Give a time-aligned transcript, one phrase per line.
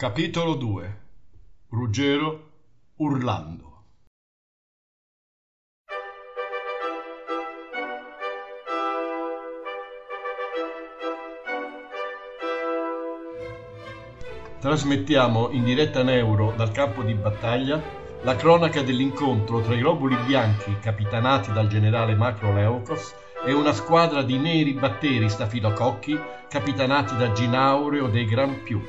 [0.00, 1.00] Capitolo 2
[1.68, 2.52] Ruggero
[2.96, 3.84] urlando
[14.58, 17.78] Trasmettiamo in diretta neuro dal campo di battaglia
[18.22, 23.14] la cronaca dell'incontro tra i globuli bianchi capitanati dal generale Macro Leokos
[23.44, 28.82] e una squadra di neri batteri stafilococchi capitanati da Ginaureo dei Gran Più.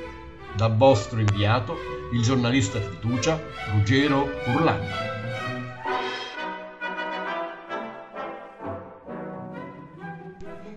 [0.54, 1.76] Da vostro inviato,
[2.12, 3.40] il giornalista fiducia
[3.72, 5.10] Ruggero Urlando.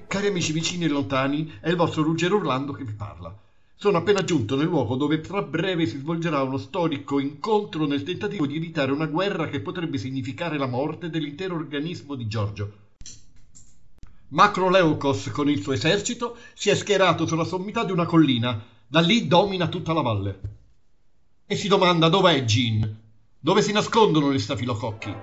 [0.07, 3.37] Cari amici vicini e lontani, è il vostro Ruggero Urlando che vi parla.
[3.75, 8.45] Sono appena giunto nel luogo dove tra breve si svolgerà uno storico incontro nel tentativo
[8.45, 12.71] di evitare una guerra che potrebbe significare la morte dell'intero organismo di Giorgio.
[14.29, 19.27] Macroleukos con il suo esercito si è schierato sulla sommità di una collina, da lì
[19.27, 20.39] domina tutta la valle.
[21.45, 23.01] E si domanda dov'è Gin?
[23.39, 25.13] Dove si nascondono gli stafilococchi?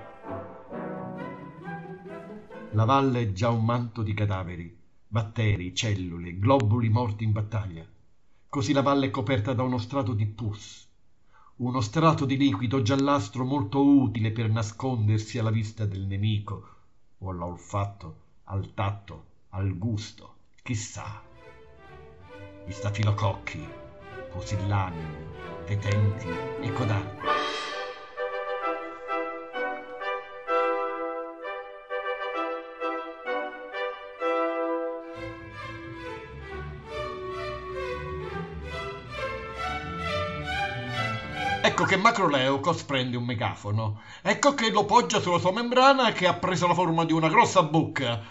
[2.71, 4.75] La valle è già un manto di cadaveri,
[5.07, 7.85] batteri, cellule, globuli morti in battaglia.
[8.49, 10.87] Così la valle è coperta da uno strato di pus,
[11.57, 16.67] uno strato di liquido giallastro molto utile per nascondersi alla vista del nemico
[17.19, 21.31] o all'olfatto, al tatto, al gusto, chissà.
[22.65, 23.67] Gli stafilococchi,
[24.31, 25.17] pusillanimi,
[25.65, 26.27] detenti
[26.61, 27.21] e codardi.
[41.65, 44.01] Ecco che Macroleukos prende un megafono.
[44.21, 47.63] Ecco che lo poggia sulla sua membrana che ha preso la forma di una grossa
[47.63, 48.21] bocca.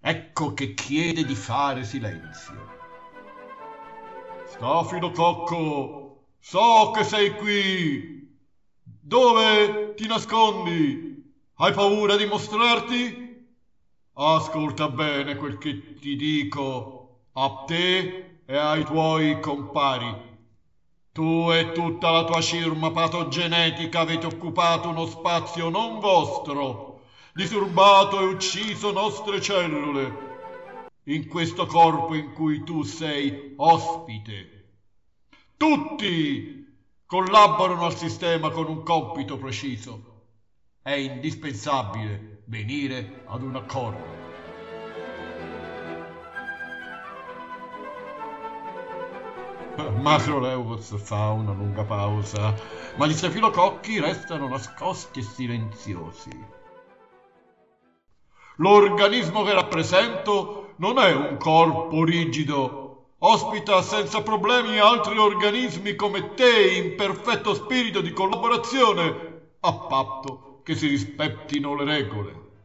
[0.00, 2.75] Ecco che chiede di fare silenzio.
[4.56, 8.26] Stafilo Cocco, so che sei qui.
[8.82, 11.30] Dove ti nascondi?
[11.56, 13.44] Hai paura di mostrarti?
[14.14, 20.24] Ascolta bene quel che ti dico a te e ai tuoi compari.
[21.12, 27.02] Tu e tutta la tua cirma patogenetica avete occupato uno spazio non vostro,
[27.34, 30.24] disturbato e ucciso nostre cellule,
[31.04, 34.55] in questo corpo in cui tu sei ospite.
[35.58, 36.66] Tutti
[37.06, 40.24] collaborano al sistema con un compito preciso.
[40.82, 44.24] È indispensabile venire ad un accordo.
[50.00, 52.54] Macroleus fa una lunga pausa,
[52.96, 56.46] ma gli stafilococchi restano nascosti e silenziosi.
[58.56, 62.85] L'organismo che rappresento non è un corpo rigido,
[63.18, 69.14] ospita senza problemi altri organismi come te in perfetto spirito di collaborazione,
[69.60, 72.55] a patto che si rispettino le regole.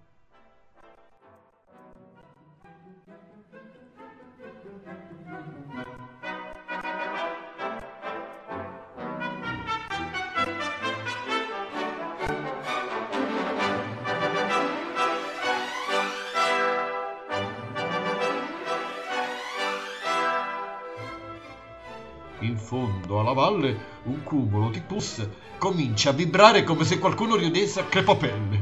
[22.42, 25.24] In fondo alla valle un cumulo di pus
[25.60, 28.61] comincia a vibrare come se qualcuno ridesse a crepapelle.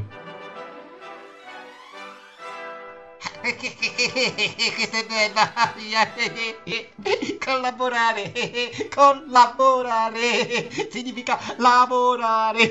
[4.74, 5.52] Questa è bella!
[7.44, 8.32] Collaborare!
[8.94, 10.70] Collaborare!
[10.90, 12.68] Significa lavorare!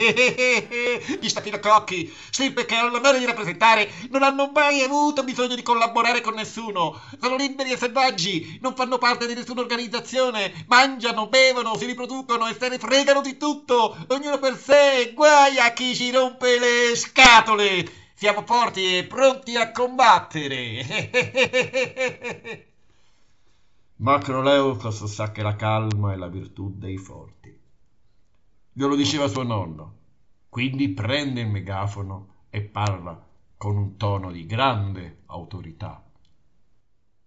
[1.20, 6.22] Gli stafilococchi, stirpe che hanno l'onore di rappresentare, non hanno mai avuto bisogno di collaborare
[6.22, 7.02] con nessuno.
[7.20, 12.56] Sono liberi e selvaggi, non fanno parte di nessuna organizzazione, mangiano, bevono, si riproducono e
[12.58, 15.12] se ne fregano di tutto, ognuno per sé.
[15.14, 18.08] Guai a chi ci rompe le scatole!
[18.20, 20.84] Siamo forti e pronti a combattere.
[23.96, 27.58] Macroleukos sa che la calma è la virtù dei forti.
[28.74, 30.00] Glielo diceva suo nonno.
[30.50, 33.26] Quindi prende il megafono e parla
[33.56, 36.04] con un tono di grande autorità.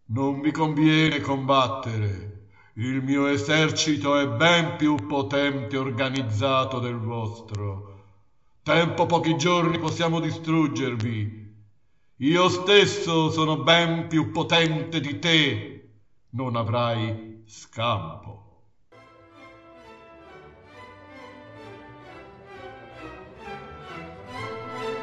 [0.09, 2.49] Non vi conviene combattere.
[2.75, 7.92] Il mio esercito è ben più potente e organizzato del vostro.
[8.65, 11.53] Tempo pochi giorni possiamo distruggervi.
[12.19, 15.91] Io stesso sono ben più potente di te.
[16.31, 18.69] Non avrai scampo.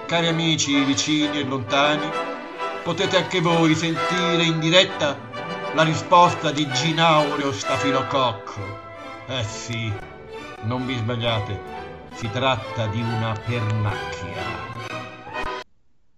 [0.05, 2.09] Cari amici vicini e lontani,
[2.81, 5.19] potete anche voi sentire in diretta
[5.73, 8.61] la risposta di Ginaureo Stafilococco
[9.27, 9.91] Eh sì,
[10.61, 11.78] non vi sbagliate,
[12.19, 14.43] si tratta di una pernacchia.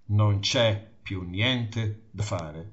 [0.06, 2.72] Non c'è più niente da fare.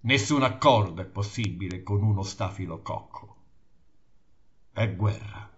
[0.00, 3.36] Nessun accordo è possibile con uno stafilococco.
[4.70, 5.50] È guerra.